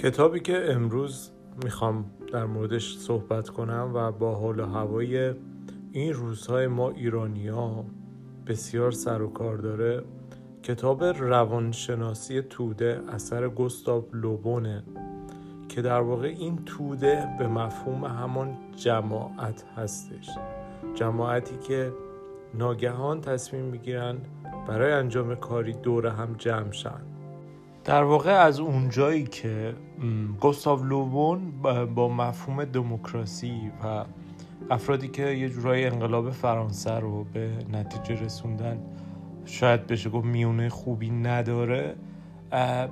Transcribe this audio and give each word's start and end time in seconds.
کتابی 0.00 0.40
که 0.40 0.72
امروز 0.72 1.30
می‌خوام 1.64 2.04
در 2.32 2.46
موردش 2.46 2.96
صحبت 2.96 3.48
کنم 3.48 3.90
و 3.94 4.12
با 4.12 4.34
حال 4.34 4.60
و 4.60 4.66
هوای 4.66 5.34
این 5.92 6.12
روزهای 6.12 6.66
ما 6.66 6.90
ایرانی 6.90 7.48
ها 7.48 7.84
بسیار 8.46 8.90
سر 8.90 9.22
و 9.22 9.28
کار 9.28 9.56
داره 9.56 10.02
کتاب 10.62 11.04
روانشناسی 11.04 12.42
توده 12.42 13.00
اثر 13.08 13.48
گستاو 13.48 14.04
لوبونه 14.12 14.84
که 15.68 15.82
در 15.82 16.00
واقع 16.00 16.28
این 16.28 16.64
توده 16.64 17.28
به 17.38 17.48
مفهوم 17.48 18.04
همان 18.04 18.58
جماعت 18.76 19.64
هستش. 19.76 20.28
جماعتی 20.94 21.56
که 21.56 21.92
ناگهان 22.54 23.20
تصمیم 23.20 23.64
می‌گیرن 23.64 24.16
برای 24.68 24.92
انجام 24.92 25.34
کاری 25.34 25.72
دور 25.72 26.06
هم 26.06 26.34
جمع 26.38 26.72
شن. 26.72 27.09
در 27.84 28.02
واقع 28.02 28.30
از 28.32 28.60
اونجایی 28.60 29.24
که 29.24 29.74
گوستاو 30.40 30.84
لوبون 30.84 31.52
با 31.94 32.08
مفهوم 32.08 32.64
دموکراسی 32.64 33.72
و 33.84 34.04
افرادی 34.70 35.08
که 35.08 35.26
یه 35.26 35.48
جورای 35.48 35.86
انقلاب 35.86 36.30
فرانسه 36.30 36.94
رو 36.94 37.24
به 37.24 37.50
نتیجه 37.72 38.24
رسوندن 38.24 38.78
شاید 39.44 39.86
بشه 39.86 40.10
گفت 40.10 40.26
میونه 40.26 40.68
خوبی 40.68 41.10
نداره 41.10 41.94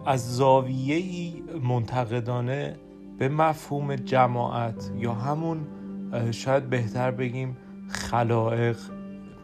از 0.06 0.36
زاویه 0.36 1.32
منتقدانه 1.62 2.76
به 3.18 3.28
مفهوم 3.28 3.96
جماعت 3.96 4.92
یا 4.96 5.12
همون 5.12 5.66
شاید 6.30 6.70
بهتر 6.70 7.10
بگیم 7.10 7.56
خلائق 7.88 8.78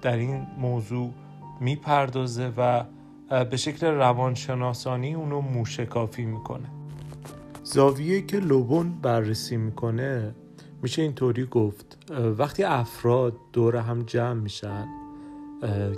در 0.03 0.17
این 0.17 0.47
موضوع 0.59 1.11
می‌پردازه 1.61 2.53
و 2.57 2.85
به 3.51 3.57
شکل 3.57 3.87
روانشناسانی 3.87 5.15
اونو 5.15 5.41
موشکافی 5.41 6.25
می‌کنه. 6.25 6.69
زاویه 7.65 8.23
که 8.23 8.37
لوبون 8.37 8.95
بررسی 9.03 9.57
می‌کنه 9.57 10.35
میشه 10.83 11.03
اینطوری 11.03 11.45
گفت 11.45 12.11
وقتی 12.39 12.63
افراد 12.63 13.37
دور 13.53 13.77
هم 13.77 14.03
جمع 14.03 14.41
میشن 14.41 14.87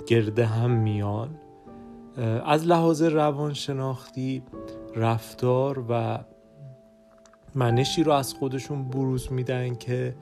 گرده 0.07 0.45
هم 0.45 0.71
میان 0.71 1.29
از 2.45 2.65
لحاظ 2.65 3.01
روانشناختی 3.01 4.43
رفتار 4.95 5.85
و 5.89 6.19
منشی 7.55 8.03
رو 8.03 8.11
از 8.11 8.33
خودشون 8.33 8.87
بروز 8.87 9.31
میدن 9.31 9.75
که 9.75 10.15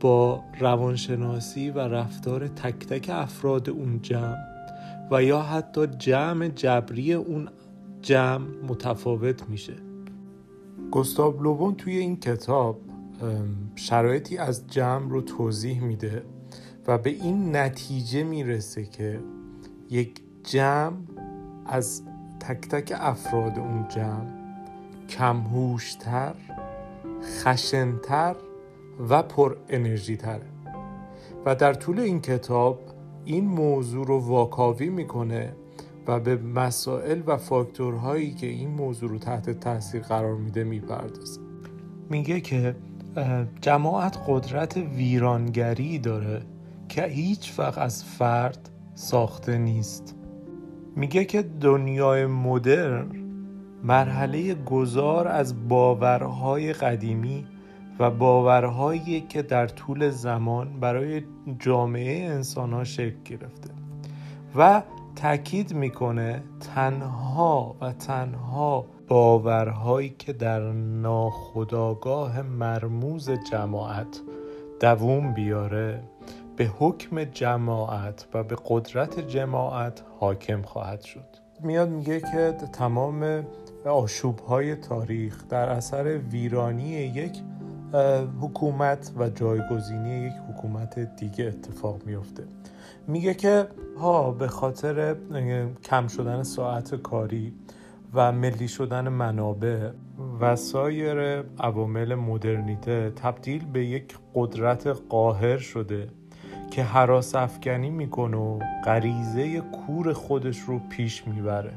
با 0.00 0.44
روانشناسی 0.60 1.70
و 1.70 1.78
رفتار 1.78 2.48
تک 2.48 2.86
تک 2.86 3.10
افراد 3.10 3.70
اون 3.70 4.02
جمع 4.02 4.55
و 5.10 5.22
یا 5.22 5.42
حتی 5.42 5.86
جمع 5.86 6.48
جبری 6.48 7.12
اون 7.12 7.48
جمع 8.02 8.46
متفاوت 8.68 9.48
میشه. 9.48 9.74
گستاب 10.90 11.42
لوبون 11.42 11.74
توی 11.74 11.96
این 11.96 12.20
کتاب 12.20 12.80
شرایطی 13.74 14.38
از 14.38 14.66
جمع 14.66 15.10
رو 15.10 15.20
توضیح 15.20 15.80
میده 15.80 16.22
و 16.86 16.98
به 16.98 17.10
این 17.10 17.56
نتیجه 17.56 18.22
می‌رسه 18.22 18.84
که 18.84 19.20
یک 19.90 20.20
جمع 20.44 20.96
از 21.66 22.02
تک 22.40 22.68
تک 22.68 22.92
افراد 22.96 23.58
اون 23.58 23.86
جمع 23.88 24.30
کمهوشتر 25.08 26.34
خشنتر 27.22 28.36
و 29.08 29.22
پر 29.22 29.56
انرژی 29.68 30.16
تره 30.16 30.46
و 31.46 31.54
در 31.54 31.74
طول 31.74 31.98
این 32.00 32.20
کتاب 32.20 32.95
این 33.26 33.44
موضوع 33.44 34.06
رو 34.06 34.18
واکاوی 34.18 34.88
می‌کنه 34.88 35.52
و 36.06 36.20
به 36.20 36.36
مسائل 36.36 37.22
و 37.26 37.36
فاکتورهایی 37.36 38.34
که 38.34 38.46
این 38.46 38.70
موضوع 38.70 39.10
رو 39.10 39.18
تحت 39.18 39.50
تاثیر 39.50 40.02
قرار 40.02 40.34
میده 40.34 40.64
می‌پردازه. 40.64 41.40
میگه 42.10 42.40
که 42.40 42.76
جماعت 43.60 44.18
قدرت 44.28 44.76
ویرانگری 44.76 45.98
داره 45.98 46.42
که 46.88 47.04
هیچ 47.04 47.58
وقت 47.58 47.78
از 47.78 48.04
فرد 48.04 48.70
ساخته 48.94 49.58
نیست. 49.58 50.14
میگه 50.96 51.24
که 51.24 51.42
دنیای 51.42 52.26
مدرن 52.26 53.06
مرحله 53.84 54.54
گذار 54.54 55.28
از 55.28 55.68
باورهای 55.68 56.72
قدیمی 56.72 57.46
و 57.98 58.10
باورهایی 58.10 59.20
که 59.20 59.42
در 59.42 59.66
طول 59.66 60.10
زمان 60.10 60.80
برای 60.80 61.22
جامعه 61.58 62.24
انسان 62.24 62.72
ها 62.72 62.84
شکل 62.84 63.22
گرفته 63.24 63.70
و 64.56 64.82
تاکید 65.16 65.74
می‌کنه 65.74 66.42
تنها 66.74 67.76
و 67.80 67.92
تنها 67.92 68.86
باورهایی 69.08 70.14
که 70.18 70.32
در 70.32 70.72
ناخداگاه 70.72 72.42
مرموز 72.42 73.30
جماعت 73.30 74.20
دووم 74.80 75.34
بیاره 75.34 76.02
به 76.56 76.64
حکم 76.78 77.24
جماعت 77.24 78.26
و 78.34 78.42
به 78.42 78.56
قدرت 78.66 79.20
جماعت 79.20 80.02
حاکم 80.20 80.62
خواهد 80.62 81.00
شد. 81.00 81.26
میاد 81.62 81.88
میگه 81.88 82.20
که 82.20 82.52
تمام 82.72 83.46
آشوب 83.84 84.38
های 84.38 84.74
تاریخ 84.74 85.48
در 85.48 85.68
اثر 85.68 86.18
ویرانی 86.18 86.88
یک 86.88 87.42
حکومت 88.40 89.12
و 89.16 89.28
جایگزینی 89.28 90.26
یک 90.26 90.32
حکومت 90.50 91.16
دیگه 91.16 91.44
اتفاق 91.44 92.00
میفته 92.06 92.44
میگه 93.06 93.34
که 93.34 93.68
ها 93.98 94.30
به 94.30 94.48
خاطر 94.48 95.16
کم 95.84 96.08
شدن 96.08 96.42
ساعت 96.42 96.94
کاری 96.94 97.54
و 98.14 98.32
ملی 98.32 98.68
شدن 98.68 99.08
منابع 99.08 99.90
و 100.40 100.56
سایر 100.56 101.44
عوامل 101.58 102.14
مدرنیته 102.14 103.10
تبدیل 103.10 103.64
به 103.64 103.86
یک 103.86 104.18
قدرت 104.34 104.86
قاهر 104.86 105.58
شده 105.58 106.08
که 106.70 106.82
حراس 106.82 107.34
افکنی 107.34 107.90
می‌کنه 107.90 108.36
و 108.36 108.58
غریزه 108.84 109.60
کور 109.60 110.12
خودش 110.12 110.58
رو 110.58 110.78
پیش 110.90 111.26
می‌بره. 111.26 111.72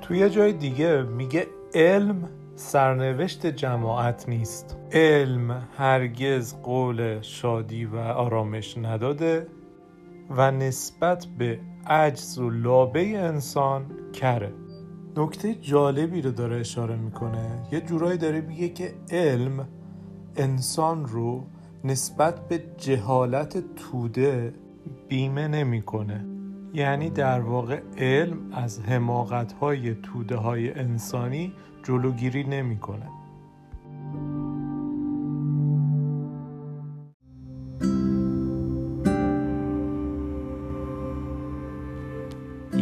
توی 0.00 0.30
جای 0.30 0.52
دیگه 0.52 1.02
میگه 1.02 1.46
علم 1.74 2.28
سرنوشت 2.56 3.46
جماعت 3.46 4.28
نیست. 4.28 4.77
علم 4.92 5.68
هرگز 5.76 6.54
قول 6.62 7.20
شادی 7.20 7.84
و 7.84 7.96
آرامش 7.96 8.78
نداده 8.78 9.46
و 10.30 10.50
نسبت 10.50 11.26
به 11.38 11.60
عجز 11.86 12.38
و 12.38 12.50
لابه 12.50 13.18
انسان 13.18 13.86
کره. 14.12 14.52
نکته 15.16 15.54
جالبی 15.54 16.22
رو 16.22 16.30
داره 16.30 16.56
اشاره 16.56 16.96
می‌کنه. 16.96 17.66
یه 17.72 17.80
جورایی 17.80 18.18
داره 18.18 18.40
میگه 18.40 18.68
که 18.68 18.94
علم 19.10 19.68
انسان 20.36 21.06
رو 21.06 21.44
نسبت 21.84 22.48
به 22.48 22.64
جهالت 22.76 23.74
توده 23.76 24.54
بیمه 25.08 25.48
نمی‌کنه. 25.48 26.26
یعنی 26.74 27.10
در 27.10 27.40
واقع 27.40 27.80
علم 27.98 28.38
از 28.52 28.80
حماقت 28.80 29.52
های 29.52 29.94
توده 29.94 30.36
های 30.36 30.72
انسانی 30.72 31.52
جلوگیری 31.82 32.44
نمی‌کنه. 32.44 33.08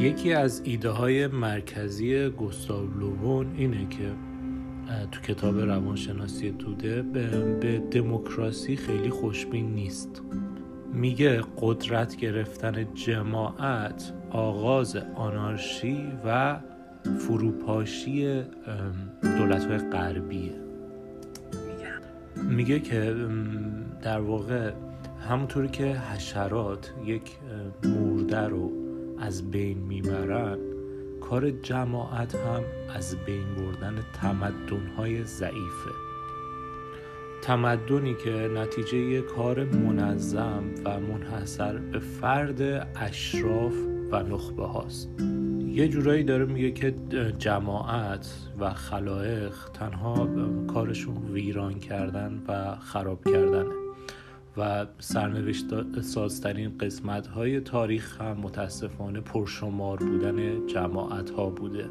یکی 0.06 0.32
از 0.32 0.62
ایده 0.64 0.90
های 0.90 1.26
مرکزی 1.26 2.28
گستاو 2.28 2.86
لوون 2.86 3.54
اینه 3.56 3.88
که 3.88 4.12
تو 5.12 5.20
کتاب 5.20 5.58
روانشناسی 5.58 6.54
توده 6.58 7.02
به 7.60 7.78
دموکراسی 7.90 8.76
خیلی 8.76 9.10
خوشبین 9.10 9.74
نیست. 9.74 10.22
میگه 10.92 11.42
قدرت 11.58 12.16
گرفتن 12.16 12.94
جماعت 12.94 14.12
آغاز 14.30 14.96
آنارشی 15.14 16.12
و 16.26 16.60
فروپاشی 17.18 18.42
دولت 19.22 19.64
های 19.64 19.78
غربیه. 19.78 20.54
میگه 22.50 22.80
که 22.80 23.14
در 24.02 24.20
واقع 24.20 24.72
همونطوری 25.28 25.68
که 25.68 25.84
حشرات 25.84 26.92
یک 27.06 27.22
مرده 27.84 28.48
رو 28.48 28.85
از 29.18 29.50
بین 29.50 29.78
می‌برن 29.78 30.58
کار 31.20 31.50
جماعت 31.50 32.34
هم 32.34 32.62
از 32.94 33.16
بین 33.26 33.54
بردن 33.54 34.04
تمدنهای 34.22 35.24
ضعیفه. 35.24 35.90
تمدنی 37.42 38.14
که 38.14 38.30
نتیجه 38.30 39.20
کار 39.20 39.64
منظم 39.64 40.64
و 40.84 41.00
منحصر 41.00 41.78
به 41.78 41.98
فرد 41.98 42.88
اشراف 42.96 43.74
و 44.10 44.22
نخبه 44.22 44.66
هاست 44.66 45.10
یه 45.66 45.88
جورایی 45.88 46.24
داره 46.24 46.44
میگه 46.44 46.70
که 46.70 46.94
جماعت 47.38 48.28
و 48.58 48.74
خلایق 48.74 49.54
تنها 49.74 50.28
کارشون 50.66 51.16
ویران 51.32 51.78
کردن 51.78 52.42
و 52.48 52.76
خراب 52.76 53.24
کردنه. 53.24 53.85
و 54.56 54.86
سرنوشت 54.98 56.00
سازترین 56.00 56.78
قسمت 56.78 57.26
های 57.26 57.60
تاریخ 57.60 58.20
هم 58.20 58.36
متاسفانه 58.36 59.20
پرشمار 59.20 59.98
بودن 59.98 60.66
جماعت 60.66 61.30
ها 61.30 61.50
بوده 61.50 61.88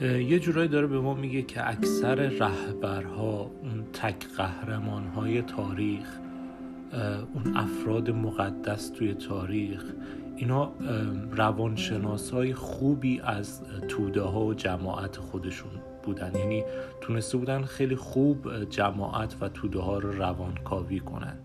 یه 0.00 0.38
جورایی 0.38 0.68
داره 0.68 0.86
به 0.86 1.00
ما 1.00 1.14
میگه 1.14 1.42
که 1.42 1.70
اکثر 1.70 2.14
رهبرها 2.14 3.50
اون 3.62 3.84
تک 3.92 4.26
قهرمان 4.36 5.06
های 5.06 5.42
تاریخ 5.42 6.18
اون 7.34 7.56
افراد 7.56 8.10
مقدس 8.10 8.88
توی 8.88 9.14
تاریخ 9.14 9.84
اینا 10.36 10.72
روانشناس 11.30 12.30
های 12.30 12.54
خوبی 12.54 13.20
از 13.20 13.62
توده 13.88 14.22
ها 14.22 14.44
و 14.44 14.54
جماعت 14.54 15.16
خودشون 15.16 15.70
بودن. 16.02 16.34
یعنی 16.34 16.64
تونسته 17.00 17.38
بودن 17.38 17.62
خیلی 17.62 17.96
خوب 17.96 18.64
جماعت 18.64 19.36
و 19.40 19.48
توده 19.48 19.78
ها 19.78 19.98
رو 19.98 20.12
روانکاوی 20.12 21.00
کنن. 21.00 21.38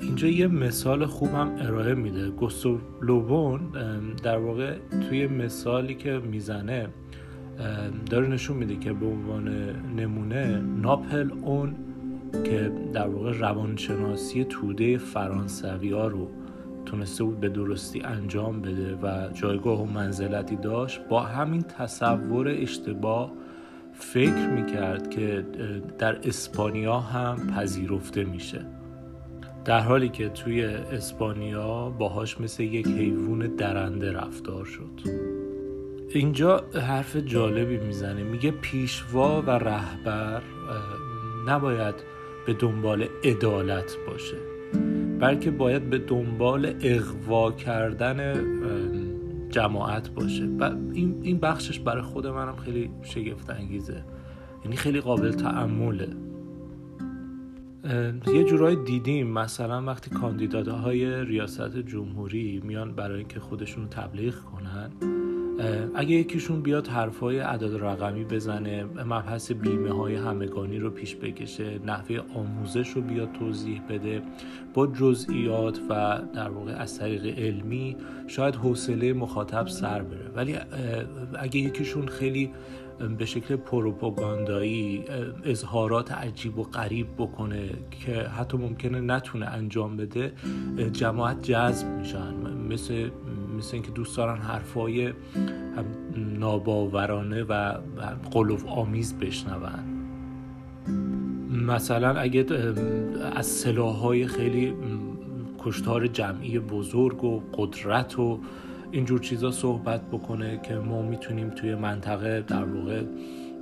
اینجا 0.00 0.28
یه 0.28 0.46
مثال 0.46 1.06
خوبم 1.06 1.56
ارائه 1.58 1.94
میده. 1.94 2.30
گوستو 2.30 2.78
لوبون 3.02 3.60
در 4.22 4.38
واقع 4.38 4.76
توی 5.08 5.26
مثالی 5.26 5.94
که 5.94 6.18
می‌زنه 6.18 6.88
داره 8.10 8.28
نشون 8.28 8.56
میده 8.56 8.76
که 8.76 8.92
به 8.92 9.06
عنوان 9.06 9.48
نمونه 9.96 10.60
ناپل 10.60 11.30
اون 11.42 11.74
که 12.44 12.72
در 12.92 13.08
واقع 13.08 13.32
روانشناسی 13.38 14.44
توده 14.44 14.98
فرانسوی 14.98 15.90
ها 15.90 16.06
رو 16.06 16.30
تونسته 16.86 17.24
بود 17.24 17.40
به 17.40 17.48
درستی 17.48 18.00
انجام 18.00 18.60
بده 18.60 18.94
و 19.02 19.28
جایگاه 19.32 19.82
و 19.82 19.86
منزلتی 19.86 20.56
داشت 20.56 21.00
با 21.08 21.20
همین 21.20 21.62
تصور 21.62 22.48
اشتباه 22.48 23.32
فکر 23.92 24.48
می‌کرد 24.48 25.10
که 25.10 25.46
در 25.98 26.18
اسپانیا 26.28 27.00
هم 27.00 27.46
پذیرفته 27.46 28.24
میشه. 28.24 28.66
در 29.64 29.80
حالی 29.80 30.08
که 30.08 30.28
توی 30.28 30.64
اسپانیا 30.64 31.90
باهاش 31.90 32.40
مثل 32.40 32.62
یک 32.62 32.86
حیوان 32.86 33.46
درنده 33.46 34.12
رفتار 34.12 34.64
شد. 34.64 35.00
اینجا 36.08 36.64
حرف 36.74 37.16
جالبی 37.16 37.76
می‌زنه. 37.76 38.22
میگه 38.22 38.50
پیشوا 38.50 39.42
و 39.42 39.50
رهبر 39.50 40.42
نباید 41.48 41.94
به 42.46 42.54
دنبال 42.54 43.06
عدالت 43.24 43.96
باشه 44.06 44.36
بلکه 45.20 45.50
باید 45.50 45.90
به 45.90 45.98
دنبال 45.98 46.74
اغوا 46.82 47.52
کردن 47.52 48.34
جماعت 49.50 50.10
باشه. 50.10 50.44
و 50.60 50.70
این 50.92 51.38
بخشش 51.38 51.80
برای 51.80 52.02
خود 52.02 52.26
منم 52.26 52.56
خیلی 52.56 52.90
شگفت 53.02 53.50
انگیزه 53.50 54.04
یعنی 54.64 54.76
خیلی 54.76 55.00
قابل 55.00 55.32
تعمله 55.32 56.08
یه 58.26 58.44
جورایی 58.44 58.76
دیدیم. 58.76 59.26
مثلا 59.26 59.82
وقتی 59.82 60.10
کاندیدادهای 60.10 61.24
ریاست 61.24 61.76
جمهوری 61.76 62.60
میان 62.64 62.94
برای 62.94 63.18
اینکه 63.18 63.40
خودشون 63.40 63.88
تبلیغ 63.88 64.34
کنن 64.34 64.90
اگه 65.94 66.10
یکیشون 66.10 66.62
بیاد 66.62 66.86
حرفای 66.86 67.38
عدد 67.38 67.84
رقمی 67.84 68.24
بزنه 68.24 68.84
مبحث 68.84 69.52
بیمه 69.52 69.92
های 69.92 70.14
همگانی 70.14 70.78
رو 70.78 70.90
پیش 70.90 71.16
بکشه 71.16 71.78
نحوه 71.86 72.20
آموزش 72.34 72.88
رو 72.88 73.02
بیاد 73.02 73.32
توضیح 73.32 73.80
بده 73.88 74.22
با 74.74 74.86
جزئیات 74.86 75.80
و 75.90 76.20
در 76.34 76.48
واقع 76.48 76.72
از 76.72 76.98
طریق 76.98 77.38
علمی 77.38 77.96
شاید 78.26 78.56
حوصله 78.56 79.12
مخاطب 79.12 79.66
سر 79.66 80.02
بره. 80.02 80.30
ولی 80.36 80.56
اگه 81.38 81.60
یکیشون 81.60 82.06
خیلی 82.06 82.50
به 83.18 83.24
شکل 83.24 83.56
پروپاگاندایی 83.56 85.04
اظهارات 85.44 86.12
عجیب 86.12 86.58
و 86.58 86.62
غریب 86.62 87.06
بکنه 87.18 87.70
که 87.90 88.12
حتی 88.12 88.56
ممکنه 88.56 89.00
نتونه 89.00 89.46
انجام 89.46 89.96
بده 89.96 90.32
جماعت 90.92 91.42
جذب 91.42 91.88
میشن. 91.88 92.34
مثل 92.68 93.10
مثل 93.58 93.70
اینکه 93.72 93.90
دوست 93.90 94.16
دارن 94.16 94.38
حرفای 94.38 95.12
ناباورانه 96.16 97.42
و 97.42 97.74
قلوف 98.30 98.66
آمیز 98.66 99.18
بشنون. 99.18 99.70
مثلا 101.66 102.20
اگه 102.20 102.46
از 103.32 103.46
سلاحهای 103.46 104.26
خیلی 104.26 104.74
کشتار 105.58 106.06
جمعی 106.06 106.58
بزرگ 106.58 107.24
و 107.24 107.42
قدرت 107.54 108.18
و 108.18 108.40
اینجور 108.94 109.20
چیزا 109.20 109.50
صحبت 109.50 110.00
بکنه 110.12 110.60
که 110.62 110.74
ما 110.74 111.02
می‌تونیم 111.02 111.50
توی 111.50 111.74
منطقه 111.74 112.40
در 112.40 112.64
واقع 112.64 113.02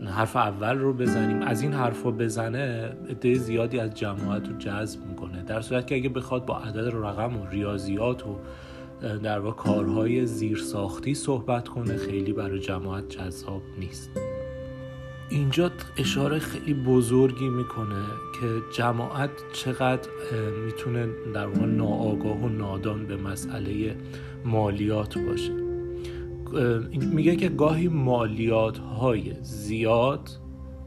حرف 0.06 0.36
اول 0.36 0.78
رو 0.78 0.92
بزنیم. 0.92 1.42
از 1.42 1.62
این 1.62 1.72
حرفا 1.72 2.10
بزنه 2.10 2.92
عده 3.10 3.34
زیادی 3.34 3.78
از 3.78 3.94
جماعت 3.94 4.48
رو 4.48 4.56
جذب 4.58 5.06
می‌کنه. 5.06 5.42
در 5.42 5.60
صورت 5.60 5.86
که 5.86 5.94
اگه 5.94 6.08
بخواد 6.08 6.46
با 6.46 6.58
عدد 6.58 6.88
رقم 6.94 7.36
و 7.36 7.46
ریاضیات 7.46 8.26
و 8.26 8.36
در 9.22 9.38
واقع 9.38 9.56
کارهای 9.56 10.26
زیرساختی 10.26 11.14
صحبت 11.14 11.68
کنه 11.68 11.96
خیلی 11.96 12.32
برای 12.32 12.60
جماعت 12.60 13.08
جذاب 13.08 13.62
نیست. 13.78 14.10
اینجا 15.30 15.70
اشاره 15.96 16.38
خیلی 16.38 16.74
بزرگی 16.74 17.48
می‌کنه 17.48 18.02
که 18.40 18.46
جماعت 18.76 19.30
چقدر 19.52 20.08
می‌تونه 20.64 21.08
در 21.34 21.46
واقع 21.46 21.66
ناآگاه 21.66 22.42
و 22.42 22.48
نادان 22.48 23.06
به 23.06 23.16
مسئله 23.16 23.96
مالیات 24.44 25.18
باشه. 25.18 25.52
میگه 27.12 27.36
که 27.36 27.48
گاهی 27.48 27.88
مالیات 27.88 28.78
های 28.78 29.34
زیاد 29.42 30.30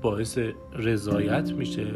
باعث 0.02 0.40
رضایت 0.74 1.54
میشه 1.54 1.88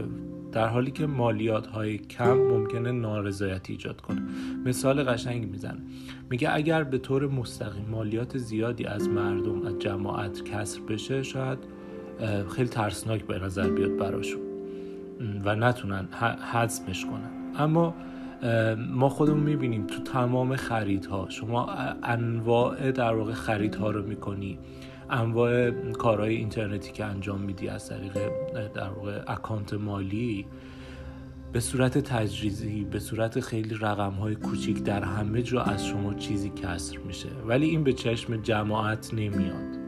در 0.52 0.68
حالی 0.68 0.92
که 0.92 1.08
مالیات 1.08 1.68
های 1.68 1.98
کم 1.98 2.38
ممکنه 2.38 2.92
نارضایتی 2.92 3.74
ایجاد 3.74 4.02
کنه. 4.02 4.22
مثال 4.66 5.04
قشنگی 5.04 5.46
می‌زنه. 5.46 5.82
میگه 6.30 6.56
اگر 6.56 6.84
به 6.84 6.98
طور 6.98 7.28
مستقیم 7.28 7.86
مالیات 7.92 8.38
زیادی 8.38 8.86
از 8.86 9.10
مردم 9.10 9.62
از 9.62 9.80
جماعت 9.80 10.44
کسر 10.44 10.82
بشه 10.82 11.24
شاید 11.24 11.60
خیلی 12.56 12.70
ترسناک 12.70 13.26
به 13.26 13.40
نظر 13.40 13.70
بیاد 13.70 13.98
براشون. 13.98 14.42
و 15.46 15.56
نتونن 15.56 16.08
حذفش 16.54 17.06
کنن. 17.06 17.30
اما 17.56 17.96
ما 18.89 19.09
خودمون 19.09 19.39
می‌بینیم 19.39 19.88
تو 19.88 20.03
تمام 20.03 20.56
خریدها 20.56 21.30
شما 21.30 21.69
انواع 22.03 22.91
در 22.91 23.15
واقع 23.15 23.33
خریدها 23.33 23.91
رو 23.91 24.03
می‌کنی. 24.07 24.59
انواع 25.09 25.71
کارهای 25.91 26.36
اینترنتی 26.36 26.91
که 26.91 27.06
انجام 27.06 27.41
میدی 27.41 27.68
از 27.68 27.89
طریق 27.89 28.13
در 28.74 28.89
واقع 28.89 29.21
اکانت 29.27 29.74
مالی 29.74 30.45
به 31.53 31.59
صورت 31.59 31.97
تجریزی 31.97 32.83
به 32.83 33.00
صورت 33.00 33.39
خیلی 33.39 33.75
رقم 33.81 34.12
های 34.12 34.36
کوچیک 34.36 34.83
در 34.83 35.03
همه 35.03 35.41
جا 35.41 35.62
از 35.62 35.86
شما 35.88 36.13
چیزی 36.13 36.50
کسر 36.50 36.98
میشه. 36.98 37.29
ولی 37.48 37.69
این 37.69 37.84
به 37.84 37.93
چشم 37.93 38.38
جماعت 38.38 39.13
نمیاد. 39.13 39.78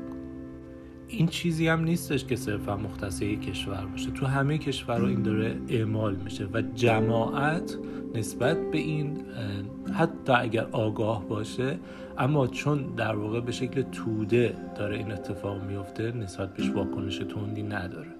این 1.12 1.27
چیزی 1.27 1.68
هم 1.68 1.84
نیستش 1.84 2.25
که 2.25 2.36
صرفا 2.36 2.77
مختص 2.77 3.20
کشور 3.24 3.86
باشه. 3.86 4.12
تو 4.12 4.25
همه 4.25 4.58
کشورها 4.58 5.08
این 5.08 5.22
داره 5.22 5.58
اعمال 5.70 6.15
میشه 6.15 6.48
و 6.53 6.62
جماعت 6.62 7.77
نسبت 8.15 8.72
به 8.72 8.77
این 8.77 9.18
حتی 9.94 10.34
اگر 10.34 10.68
آگاه 10.72 11.27
باشه 11.27 11.80
اما 12.18 12.48
چون 12.48 12.96
در 12.96 13.15
واقع 13.15 13.41
به 13.41 13.51
شکل 13.51 13.82
توده 13.82 14.56
داره 14.77 14.98
این 14.98 15.12
اتفاق 15.12 15.63
میفته 15.63 16.12
نسبت 16.12 16.53
بهش 16.53 16.70
واکنش 16.70 17.18
تندی 17.18 17.63
نداره. 17.63 18.12